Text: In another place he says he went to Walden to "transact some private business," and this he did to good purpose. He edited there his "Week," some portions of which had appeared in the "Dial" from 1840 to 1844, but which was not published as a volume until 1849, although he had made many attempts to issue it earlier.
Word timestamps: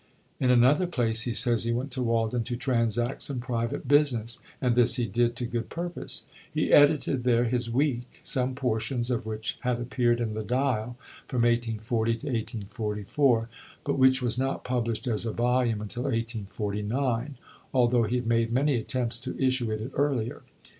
In 0.39 0.49
another 0.49 0.87
place 0.87 1.21
he 1.21 1.31
says 1.31 1.63
he 1.63 1.71
went 1.71 1.91
to 1.91 2.01
Walden 2.01 2.43
to 2.45 2.55
"transact 2.55 3.21
some 3.21 3.39
private 3.39 3.87
business," 3.87 4.39
and 4.59 4.73
this 4.75 4.95
he 4.95 5.05
did 5.05 5.35
to 5.35 5.45
good 5.45 5.69
purpose. 5.69 6.25
He 6.51 6.73
edited 6.73 7.23
there 7.23 7.43
his 7.43 7.69
"Week," 7.69 8.01
some 8.23 8.55
portions 8.55 9.11
of 9.11 9.27
which 9.27 9.59
had 9.59 9.79
appeared 9.79 10.19
in 10.19 10.33
the 10.33 10.41
"Dial" 10.41 10.97
from 11.27 11.43
1840 11.43 12.11
to 12.15 12.25
1844, 12.29 13.47
but 13.83 13.99
which 13.99 14.23
was 14.23 14.39
not 14.39 14.63
published 14.63 15.05
as 15.05 15.27
a 15.27 15.31
volume 15.31 15.81
until 15.81 16.05
1849, 16.05 17.37
although 17.71 18.01
he 18.01 18.15
had 18.15 18.25
made 18.25 18.51
many 18.51 18.73
attempts 18.77 19.19
to 19.19 19.37
issue 19.39 19.69
it 19.69 19.91
earlier. 19.93 20.41